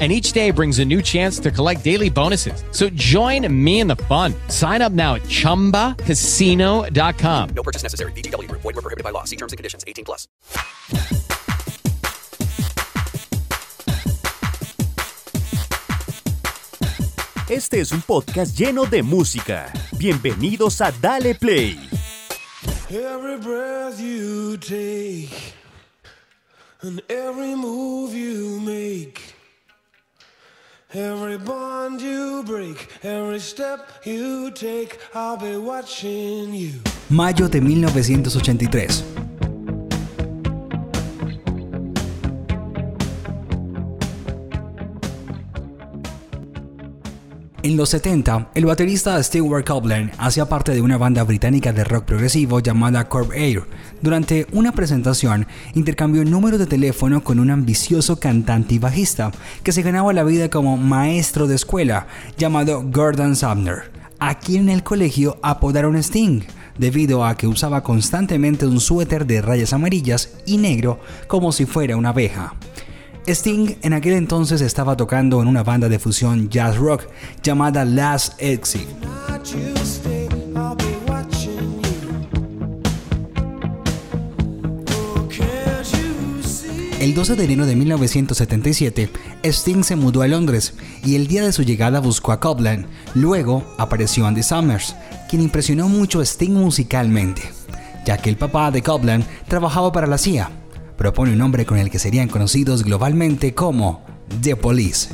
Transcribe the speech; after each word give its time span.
and 0.00 0.10
each 0.10 0.32
day 0.32 0.50
brings 0.50 0.78
a 0.78 0.84
new 0.84 1.02
chance 1.02 1.38
to 1.40 1.50
collect 1.50 1.84
daily 1.84 2.08
bonuses. 2.08 2.64
So 2.70 2.88
join 2.90 3.46
me 3.52 3.80
in 3.80 3.86
the 3.86 3.96
fun. 3.96 4.32
Sign 4.48 4.80
up 4.80 4.92
now 4.92 5.16
at 5.16 5.22
ChumbaCasino.com. 5.24 7.48
No 7.50 7.62
purchase 7.62 7.82
necessary. 7.82 8.12
VGW. 8.12 8.50
Void 8.50 8.64
were 8.64 8.72
prohibited 8.80 9.04
by 9.04 9.10
law. 9.10 9.24
See 9.24 9.36
terms 9.36 9.52
and 9.52 9.58
conditions. 9.58 9.84
18 9.86 10.06
plus. 10.06 10.26
Este 17.50 17.80
es 17.80 17.90
un 17.90 18.00
podcast 18.02 18.56
lleno 18.56 18.86
de 18.86 19.02
música. 19.02 19.72
Bienvenidos 19.98 20.80
a 20.80 20.92
Dale 20.92 21.34
Play. 21.34 21.76
Every 22.88 23.38
breath 23.38 24.00
you 24.00 24.56
take 24.56 25.30
and 26.80 27.02
every 27.08 27.56
move 27.56 28.14
you 28.14 28.60
make. 28.60 29.29
Every 30.92 31.38
bond 31.38 32.00
you 32.00 32.42
break, 32.44 32.88
every 33.04 33.38
step 33.38 33.78
you 34.04 34.50
take, 34.50 34.98
I'll 35.14 35.36
be 35.36 35.56
watching 35.56 36.52
you. 36.52 36.80
Mayo 37.08 37.48
de 37.48 37.60
1983. 37.60 39.29
En 47.62 47.76
los 47.76 47.90
70, 47.90 48.52
el 48.54 48.64
baterista 48.64 49.22
Stewart 49.22 49.66
Copeland 49.66 50.12
hacía 50.16 50.48
parte 50.48 50.72
de 50.72 50.80
una 50.80 50.96
banda 50.96 51.24
británica 51.24 51.74
de 51.74 51.84
rock 51.84 52.06
progresivo 52.06 52.60
llamada 52.60 53.06
Corp 53.06 53.32
Air. 53.34 53.64
Durante 54.00 54.46
una 54.52 54.72
presentación, 54.72 55.46
intercambió 55.74 56.24
número 56.24 56.56
de 56.56 56.66
teléfono 56.66 57.22
con 57.22 57.38
un 57.38 57.50
ambicioso 57.50 58.18
cantante 58.18 58.76
y 58.76 58.78
bajista 58.78 59.30
que 59.62 59.72
se 59.72 59.82
ganaba 59.82 60.14
la 60.14 60.24
vida 60.24 60.48
como 60.48 60.78
maestro 60.78 61.46
de 61.46 61.56
escuela 61.56 62.06
llamado 62.38 62.82
Gordon 62.82 63.36
Sumner, 63.36 63.92
a 64.18 64.38
quien 64.38 64.62
en 64.62 64.68
el 64.70 64.82
colegio 64.82 65.36
apodaron 65.42 65.96
Sting 65.96 66.40
debido 66.78 67.26
a 67.26 67.36
que 67.36 67.46
usaba 67.46 67.82
constantemente 67.82 68.64
un 68.64 68.80
suéter 68.80 69.26
de 69.26 69.42
rayas 69.42 69.74
amarillas 69.74 70.30
y 70.46 70.56
negro 70.56 70.98
como 71.26 71.52
si 71.52 71.66
fuera 71.66 71.98
una 71.98 72.08
abeja. 72.08 72.54
Sting 73.26 73.76
en 73.82 73.92
aquel 73.92 74.14
entonces 74.14 74.60
estaba 74.60 74.96
tocando 74.96 75.42
en 75.42 75.48
una 75.48 75.62
banda 75.62 75.88
de 75.88 75.98
fusión 75.98 76.48
jazz 76.48 76.76
rock 76.76 77.06
llamada 77.42 77.84
Last 77.84 78.34
Exit. 78.38 78.88
El 86.98 87.14
12 87.14 87.34
de 87.34 87.44
enero 87.44 87.64
de 87.64 87.76
1977, 87.76 89.10
Sting 89.42 89.82
se 89.82 89.96
mudó 89.96 90.22
a 90.22 90.28
Londres 90.28 90.74
y 91.02 91.16
el 91.16 91.28
día 91.28 91.42
de 91.42 91.52
su 91.52 91.62
llegada 91.62 92.00
buscó 92.00 92.32
a 92.32 92.40
Copland. 92.40 92.86
Luego 93.14 93.64
apareció 93.78 94.26
Andy 94.26 94.42
Summers, 94.42 94.94
quien 95.28 95.40
impresionó 95.40 95.88
mucho 95.88 96.20
a 96.20 96.24
Sting 96.24 96.52
musicalmente, 96.52 97.42
ya 98.04 98.18
que 98.18 98.28
el 98.28 98.36
papá 98.36 98.70
de 98.70 98.82
Copland 98.82 99.24
trabajaba 99.48 99.92
para 99.92 100.06
la 100.06 100.18
CIA 100.18 100.59
propone 101.00 101.32
un 101.32 101.38
nombre 101.38 101.64
con 101.64 101.78
el 101.78 101.88
que 101.88 101.98
serían 101.98 102.28
conocidos 102.28 102.84
globalmente 102.84 103.54
como 103.54 104.02
The 104.42 104.54
Police. 104.54 105.08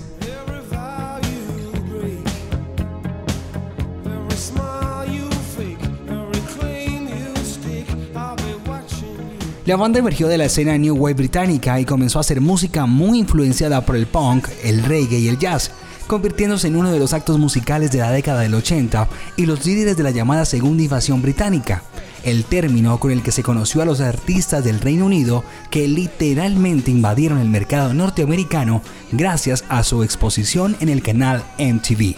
La 9.64 9.76
banda 9.76 10.00
emergió 10.00 10.26
de 10.26 10.38
la 10.38 10.46
escena 10.46 10.76
New 10.76 10.96
Wave 10.96 11.14
británica 11.14 11.78
y 11.78 11.84
comenzó 11.84 12.18
a 12.18 12.22
hacer 12.22 12.40
música 12.40 12.86
muy 12.86 13.20
influenciada 13.20 13.86
por 13.86 13.94
el 13.94 14.08
punk, 14.08 14.48
el 14.64 14.82
reggae 14.82 15.20
y 15.20 15.28
el 15.28 15.38
jazz, 15.38 15.70
convirtiéndose 16.08 16.66
en 16.66 16.74
uno 16.74 16.90
de 16.90 16.98
los 16.98 17.12
actos 17.12 17.38
musicales 17.38 17.92
de 17.92 17.98
la 17.98 18.10
década 18.10 18.40
del 18.40 18.54
80 18.54 19.06
y 19.36 19.46
los 19.46 19.64
líderes 19.64 19.96
de 19.96 20.02
la 20.02 20.10
llamada 20.10 20.46
Segunda 20.46 20.82
Invasión 20.82 21.22
Británica, 21.22 21.84
el 22.26 22.44
término 22.44 22.98
con 22.98 23.12
el 23.12 23.22
que 23.22 23.30
se 23.30 23.44
conoció 23.44 23.80
a 23.80 23.84
los 23.84 24.00
artistas 24.00 24.64
del 24.64 24.80
Reino 24.80 25.06
Unido 25.06 25.44
que 25.70 25.86
literalmente 25.86 26.90
invadieron 26.90 27.38
el 27.38 27.48
mercado 27.48 27.94
norteamericano 27.94 28.82
gracias 29.12 29.64
a 29.68 29.84
su 29.84 30.02
exposición 30.02 30.76
en 30.80 30.88
el 30.88 31.02
canal 31.02 31.44
MTV. 31.58 32.16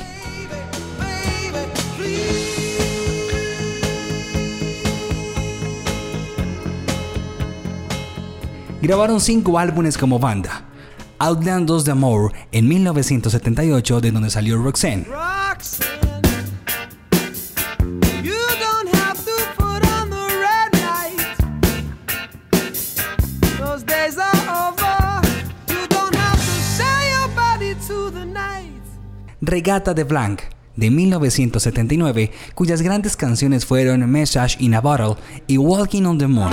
Grabaron 8.81 9.21
cinco 9.21 9.59
álbumes 9.59 9.99
como 9.99 10.19
banda. 10.19 10.65
Outlandos 11.19 11.85
de 11.85 11.93
Amor 11.93 12.33
en 12.53 12.69
1978, 12.69 14.01
de 14.01 14.13
donde 14.13 14.31
salió 14.31 14.57
Roxanne. 14.57 15.05
Regata 29.41 29.95
de 29.95 30.03
Blanc, 30.03 30.41
de 30.75 30.91
1979, 30.91 32.33
cuyas 32.57 32.83
grandes 32.83 33.17
canciones 33.17 33.65
fueron 33.65 34.11
Message 34.11 34.57
in 34.59 34.75
a 34.75 34.81
Bottle 34.81 35.15
y 35.47 35.59
Walking 35.59 36.07
on 36.07 36.19
the 36.19 36.27
Moon. 36.27 36.51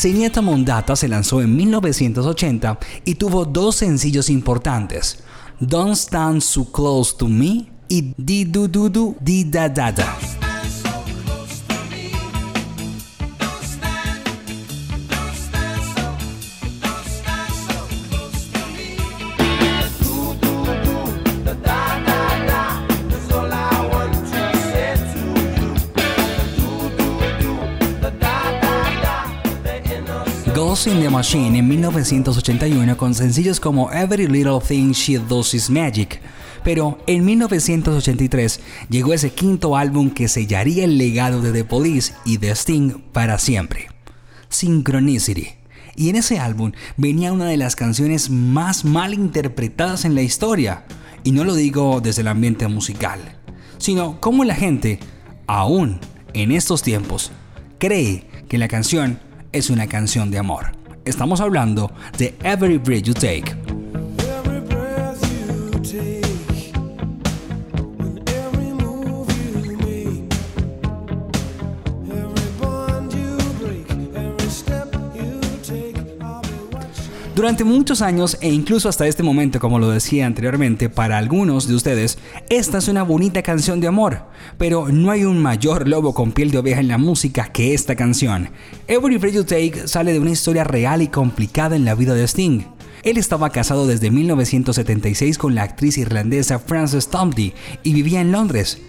Senieta 0.00 0.40
Mondata 0.40 0.96
se 0.96 1.08
lanzó 1.08 1.42
en 1.42 1.54
1980 1.54 2.78
y 3.04 3.16
tuvo 3.16 3.44
dos 3.44 3.76
sencillos 3.76 4.30
importantes, 4.30 5.18
Don't 5.60 5.94
Stand 5.94 6.40
So 6.40 6.72
Close 6.72 7.14
to 7.18 7.28
Me 7.28 7.66
y 7.86 8.14
Di 8.16 8.46
Du 8.46 8.66
Di 9.20 9.44
Da 9.44 9.68
Da 9.68 9.92
Da. 9.92 10.39
In 30.70 31.00
the 31.00 31.10
Machine 31.10 31.58
en 31.58 31.66
1981 31.66 32.96
con 32.96 33.12
sencillos 33.12 33.58
como 33.58 33.90
Every 33.90 34.28
Little 34.28 34.60
Thing 34.60 34.92
She 34.92 35.18
Does 35.18 35.52
Is 35.52 35.68
Magic. 35.68 36.20
Pero 36.62 36.96
en 37.08 37.24
1983 37.24 38.60
llegó 38.88 39.12
ese 39.12 39.32
quinto 39.32 39.76
álbum 39.76 40.10
que 40.10 40.28
sellaría 40.28 40.84
el 40.84 40.96
legado 40.96 41.42
de 41.42 41.50
The 41.50 41.64
Police 41.64 42.14
y 42.24 42.36
de 42.36 42.50
Sting 42.52 43.00
para 43.12 43.40
siempre. 43.40 43.88
Synchronicity. 44.48 45.48
Y 45.96 46.08
en 46.08 46.14
ese 46.14 46.38
álbum 46.38 46.70
venía 46.96 47.32
una 47.32 47.46
de 47.46 47.56
las 47.56 47.74
canciones 47.74 48.30
más 48.30 48.84
mal 48.84 49.12
interpretadas 49.12 50.04
en 50.04 50.14
la 50.14 50.22
historia. 50.22 50.84
Y 51.24 51.32
no 51.32 51.42
lo 51.42 51.56
digo 51.56 52.00
desde 52.00 52.22
el 52.22 52.28
ambiente 52.28 52.68
musical, 52.68 53.18
sino 53.78 54.20
cómo 54.20 54.44
la 54.44 54.54
gente, 54.54 55.00
aún 55.48 55.98
en 56.32 56.52
estos 56.52 56.82
tiempos, 56.82 57.32
cree 57.78 58.24
que 58.48 58.56
la 58.56 58.68
canción 58.68 59.18
es 59.52 59.70
una 59.70 59.86
canción 59.86 60.30
de 60.30 60.38
amor. 60.38 60.72
Estamos 61.04 61.40
hablando 61.40 61.90
de 62.18 62.34
Every 62.44 62.78
Breath 62.78 63.04
You 63.04 63.14
Take. 63.14 63.89
Durante 77.40 77.64
muchos 77.64 78.02
años 78.02 78.36
e 78.42 78.52
incluso 78.52 78.90
hasta 78.90 79.06
este 79.06 79.22
momento, 79.22 79.60
como 79.60 79.78
lo 79.78 79.88
decía 79.88 80.26
anteriormente, 80.26 80.90
para 80.90 81.16
algunos 81.16 81.66
de 81.66 81.74
ustedes, 81.74 82.18
esta 82.50 82.76
es 82.76 82.88
una 82.88 83.02
bonita 83.02 83.40
canción 83.40 83.80
de 83.80 83.86
amor, 83.86 84.26
pero 84.58 84.88
no 84.88 85.10
hay 85.10 85.24
un 85.24 85.38
mayor 85.38 85.88
lobo 85.88 86.12
con 86.12 86.32
piel 86.32 86.50
de 86.50 86.58
oveja 86.58 86.80
en 86.80 86.88
la 86.88 86.98
música 86.98 87.50
que 87.50 87.72
esta 87.72 87.96
canción. 87.96 88.50
Every 88.88 89.16
Breath 89.16 89.36
You 89.36 89.44
Take 89.44 89.88
sale 89.88 90.12
de 90.12 90.20
una 90.20 90.32
historia 90.32 90.64
real 90.64 91.00
y 91.00 91.08
complicada 91.08 91.76
en 91.76 91.86
la 91.86 91.94
vida 91.94 92.12
de 92.12 92.24
Sting. 92.24 92.60
Él 93.04 93.16
estaba 93.16 93.48
casado 93.48 93.86
desde 93.86 94.10
1976 94.10 95.38
con 95.38 95.54
la 95.54 95.62
actriz 95.62 95.96
irlandesa 95.96 96.58
Frances 96.58 97.08
Tomty 97.08 97.54
y 97.82 97.94
vivía 97.94 98.20
en 98.20 98.32
Londres. 98.32 98.82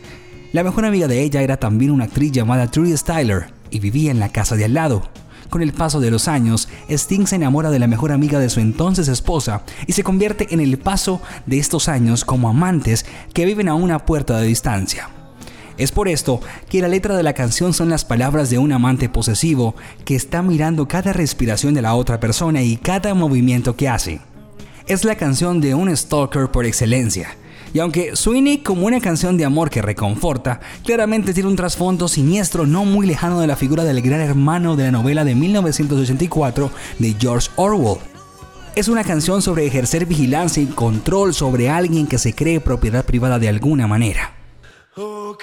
La 0.51 0.65
mejor 0.65 0.83
amiga 0.83 1.07
de 1.07 1.21
ella 1.21 1.41
era 1.41 1.55
también 1.55 1.91
una 1.91 2.03
actriz 2.03 2.33
llamada 2.33 2.69
Trudy 2.69 2.97
Styler 2.97 3.45
y 3.69 3.79
vivía 3.79 4.11
en 4.11 4.19
la 4.19 4.33
casa 4.33 4.57
de 4.57 4.65
al 4.65 4.73
lado. 4.73 5.09
Con 5.51 5.61
el 5.61 5.73
paso 5.73 5.99
de 5.99 6.09
los 6.09 6.29
años, 6.29 6.69
Sting 6.87 7.27
se 7.27 7.35
enamora 7.35 7.71
de 7.71 7.79
la 7.79 7.87
mejor 7.87 8.13
amiga 8.13 8.39
de 8.39 8.49
su 8.49 8.61
entonces 8.61 9.09
esposa 9.09 9.63
y 9.85 9.91
se 9.91 10.01
convierte 10.01 10.47
en 10.53 10.61
el 10.61 10.79
paso 10.79 11.21
de 11.45 11.59
estos 11.59 11.89
años 11.89 12.23
como 12.23 12.47
amantes 12.47 13.05
que 13.33 13.45
viven 13.45 13.67
a 13.67 13.75
una 13.75 14.05
puerta 14.05 14.39
de 14.39 14.47
distancia. 14.47 15.09
Es 15.77 15.91
por 15.91 16.07
esto 16.07 16.39
que 16.69 16.79
la 16.79 16.87
letra 16.87 17.17
de 17.17 17.23
la 17.23 17.33
canción 17.33 17.73
son 17.73 17.89
las 17.89 18.05
palabras 18.05 18.49
de 18.49 18.59
un 18.59 18.71
amante 18.71 19.09
posesivo 19.09 19.75
que 20.05 20.15
está 20.15 20.41
mirando 20.41 20.87
cada 20.87 21.11
respiración 21.11 21.73
de 21.73 21.81
la 21.81 21.95
otra 21.95 22.21
persona 22.21 22.61
y 22.61 22.77
cada 22.77 23.13
movimiento 23.13 23.75
que 23.75 23.89
hace. 23.89 24.21
Es 24.87 25.03
la 25.03 25.15
canción 25.15 25.59
de 25.59 25.75
un 25.75 25.93
stalker 25.97 26.49
por 26.49 26.65
excelencia. 26.65 27.35
Y 27.73 27.79
aunque 27.79 28.15
suene 28.15 28.63
como 28.63 28.87
una 28.87 28.99
canción 28.99 29.37
de 29.37 29.45
amor 29.45 29.69
que 29.69 29.81
reconforta, 29.81 30.59
claramente 30.83 31.33
tiene 31.33 31.49
un 31.49 31.55
trasfondo 31.55 32.07
siniestro 32.07 32.65
no 32.65 32.83
muy 32.83 33.07
lejano 33.07 33.39
de 33.39 33.47
la 33.47 33.55
figura 33.55 33.83
del 33.83 34.01
gran 34.01 34.19
hermano 34.19 34.75
de 34.75 34.85
la 34.85 34.91
novela 34.91 35.23
de 35.23 35.35
1984 35.35 36.69
de 36.99 37.15
George 37.19 37.49
Orwell. 37.55 37.99
Es 38.75 38.87
una 38.87 39.03
canción 39.03 39.41
sobre 39.41 39.65
ejercer 39.65 40.05
vigilancia 40.05 40.63
y 40.63 40.67
control 40.67 41.33
sobre 41.33 41.69
alguien 41.69 42.07
que 42.07 42.17
se 42.17 42.33
cree 42.33 42.59
propiedad 42.59 43.05
privada 43.05 43.39
de 43.39 43.49
alguna 43.49 43.87
manera. 43.87 44.33
Oh, 44.95 45.37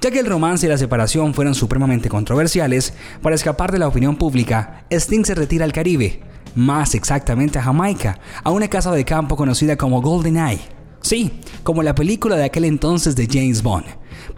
Ya 0.00 0.10
que 0.10 0.20
el 0.20 0.26
romance 0.26 0.64
y 0.64 0.68
la 0.68 0.78
separación 0.78 1.34
fueron 1.34 1.54
supremamente 1.54 2.08
controversiales, 2.08 2.94
para 3.20 3.34
escapar 3.34 3.70
de 3.70 3.78
la 3.78 3.88
opinión 3.88 4.16
pública, 4.16 4.86
Sting 4.90 5.24
se 5.24 5.34
retira 5.34 5.66
al 5.66 5.72
Caribe, 5.72 6.22
más 6.54 6.94
exactamente 6.94 7.58
a 7.58 7.62
Jamaica, 7.62 8.18
a 8.42 8.50
una 8.50 8.68
casa 8.68 8.92
de 8.92 9.04
campo 9.04 9.36
conocida 9.36 9.76
como 9.76 10.00
Golden 10.00 10.38
Eye. 10.38 10.60
Sí, 11.02 11.40
como 11.62 11.82
la 11.82 11.94
película 11.94 12.36
de 12.36 12.44
aquel 12.44 12.64
entonces 12.64 13.14
de 13.14 13.28
James 13.30 13.62
Bond, 13.62 13.86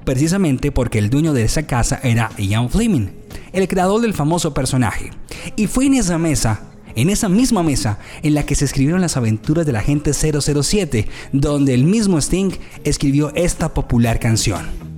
precisamente 0.05 0.73
porque 0.73 0.99
el 0.99 1.11
dueño 1.11 1.33
de 1.33 1.45
esa 1.45 1.65
casa 1.65 2.01
era 2.03 2.31
Ian 2.39 2.69
Fleming, 2.69 3.09
el 3.53 3.69
creador 3.69 4.01
del 4.01 4.15
famoso 4.15 4.55
personaje. 4.55 5.11
Y 5.55 5.69
fue 5.69 5.87
en 5.87 5.95
esa 5.95 6.19
mesa, 6.19 6.72
en 6.95 7.11
esa 7.11 7.29
misma 7.29 7.63
mesa, 7.63 7.99
en 8.23 8.35
la 8.35 8.45
que 8.45 8.55
se 8.55 8.65
escribieron 8.65 9.01
las 9.01 9.17
aventuras 9.17 9.67
del 9.67 9.77
agente 9.77 10.13
007, 10.13 11.07
donde 11.33 11.75
el 11.75 11.85
mismo 11.85 12.19
Sting 12.19 12.53
escribió 12.85 13.33
esta 13.35 13.75
popular 13.75 14.19
canción. 14.19 14.93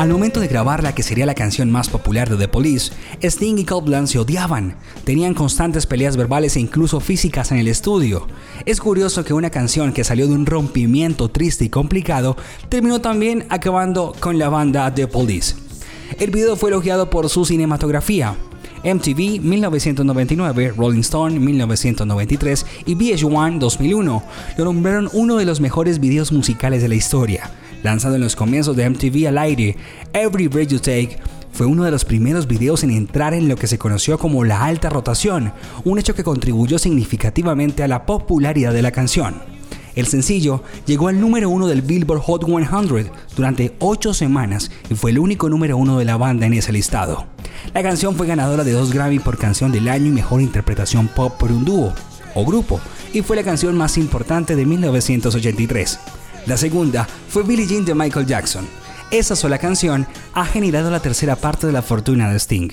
Al 0.00 0.08
momento 0.08 0.40
de 0.40 0.48
grabar 0.48 0.82
la 0.82 0.94
que 0.94 1.02
sería 1.02 1.26
la 1.26 1.34
canción 1.34 1.70
más 1.70 1.90
popular 1.90 2.30
de 2.30 2.38
The 2.38 2.48
Police, 2.48 2.90
Sting 3.20 3.58
y 3.58 3.66
Copeland 3.66 4.06
se 4.06 4.18
odiaban, 4.18 4.76
tenían 5.04 5.34
constantes 5.34 5.84
peleas 5.84 6.16
verbales 6.16 6.56
e 6.56 6.60
incluso 6.60 7.00
físicas 7.00 7.52
en 7.52 7.58
el 7.58 7.68
estudio. 7.68 8.26
Es 8.64 8.80
curioso 8.80 9.24
que 9.26 9.34
una 9.34 9.50
canción 9.50 9.92
que 9.92 10.02
salió 10.02 10.26
de 10.26 10.32
un 10.32 10.46
rompimiento 10.46 11.28
triste 11.28 11.66
y 11.66 11.68
complicado 11.68 12.38
terminó 12.70 13.02
también 13.02 13.44
acabando 13.50 14.14
con 14.18 14.38
la 14.38 14.48
banda 14.48 14.94
The 14.94 15.06
Police. 15.06 15.69
El 16.18 16.30
video 16.30 16.56
fue 16.56 16.70
elogiado 16.70 17.08
por 17.08 17.28
su 17.28 17.44
cinematografía. 17.44 18.34
MTV 18.82 19.40
1999, 19.40 20.74
Rolling 20.76 21.00
Stone 21.00 21.38
1993 21.38 22.66
y 22.86 22.94
VH1 22.94 23.58
2001 23.58 24.22
lo 24.56 24.64
nombraron 24.64 25.10
uno 25.12 25.36
de 25.36 25.44
los 25.44 25.60
mejores 25.60 26.00
videos 26.00 26.32
musicales 26.32 26.82
de 26.82 26.88
la 26.88 26.94
historia. 26.94 27.50
Lanzado 27.82 28.16
en 28.16 28.22
los 28.22 28.36
comienzos 28.36 28.76
de 28.76 28.88
MTV 28.88 29.28
al 29.28 29.38
aire, 29.38 29.76
Every 30.12 30.48
Breath 30.48 30.68
You 30.68 30.78
Take 30.78 31.18
fue 31.52 31.66
uno 31.66 31.84
de 31.84 31.90
los 31.90 32.04
primeros 32.04 32.46
videos 32.46 32.84
en 32.84 32.90
entrar 32.90 33.34
en 33.34 33.48
lo 33.48 33.56
que 33.56 33.66
se 33.66 33.78
conoció 33.78 34.18
como 34.18 34.44
la 34.44 34.64
alta 34.64 34.88
rotación, 34.88 35.52
un 35.84 35.98
hecho 35.98 36.14
que 36.14 36.24
contribuyó 36.24 36.78
significativamente 36.78 37.82
a 37.82 37.88
la 37.88 38.06
popularidad 38.06 38.72
de 38.72 38.82
la 38.82 38.92
canción. 38.92 39.49
El 39.94 40.06
sencillo 40.06 40.62
llegó 40.86 41.08
al 41.08 41.20
número 41.20 41.50
uno 41.50 41.66
del 41.66 41.82
Billboard 41.82 42.20
Hot 42.20 42.44
100 42.46 43.10
durante 43.36 43.74
8 43.78 44.14
semanas 44.14 44.70
y 44.88 44.94
fue 44.94 45.10
el 45.10 45.18
único 45.18 45.48
número 45.48 45.76
uno 45.76 45.98
de 45.98 46.04
la 46.04 46.16
banda 46.16 46.46
en 46.46 46.54
ese 46.54 46.72
listado. 46.72 47.26
La 47.74 47.82
canción 47.82 48.14
fue 48.14 48.26
ganadora 48.26 48.64
de 48.64 48.72
dos 48.72 48.92
Grammy 48.92 49.18
por 49.18 49.38
canción 49.38 49.72
del 49.72 49.88
año 49.88 50.06
y 50.06 50.10
mejor 50.10 50.40
interpretación 50.40 51.08
pop 51.08 51.36
por 51.38 51.52
un 51.52 51.64
dúo 51.64 51.92
o 52.34 52.44
grupo 52.44 52.80
y 53.12 53.22
fue 53.22 53.36
la 53.36 53.42
canción 53.42 53.76
más 53.76 53.98
importante 53.98 54.56
de 54.56 54.66
1983. 54.66 55.98
La 56.46 56.56
segunda 56.56 57.06
fue 57.28 57.42
Billie 57.42 57.66
Jean 57.66 57.84
de 57.84 57.94
Michael 57.94 58.26
Jackson. 58.26 58.66
Esa 59.10 59.34
sola 59.34 59.58
canción 59.58 60.06
ha 60.34 60.46
generado 60.46 60.90
la 60.90 61.00
tercera 61.00 61.36
parte 61.36 61.66
de 61.66 61.72
la 61.72 61.82
fortuna 61.82 62.30
de 62.30 62.38
Sting. 62.38 62.70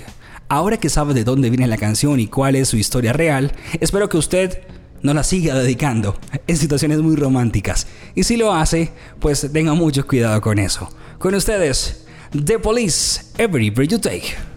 Ahora 0.49 0.77
que 0.77 0.89
sabe 0.89 1.13
de 1.13 1.23
dónde 1.23 1.49
viene 1.49 1.67
la 1.67 1.77
canción 1.77 2.19
y 2.19 2.27
cuál 2.27 2.55
es 2.55 2.69
su 2.69 2.77
historia 2.77 3.11
real, 3.11 3.51
espero 3.81 4.07
que 4.07 4.17
usted 4.17 4.61
no 5.01 5.13
la 5.13 5.23
siga 5.23 5.55
dedicando 5.55 6.17
en 6.47 6.57
situaciones 6.57 6.99
muy 6.99 7.15
románticas. 7.15 7.87
Y 8.15 8.23
si 8.23 8.37
lo 8.37 8.53
hace, 8.53 8.91
pues 9.19 9.49
tenga 9.51 9.73
mucho 9.73 10.05
cuidado 10.05 10.41
con 10.41 10.59
eso. 10.59 10.89
Con 11.17 11.35
ustedes, 11.35 12.05
The 12.31 12.59
Police, 12.59 13.21
Every 13.37 13.69
Breath 13.69 13.89
You 13.89 13.99
Take. 13.99 14.56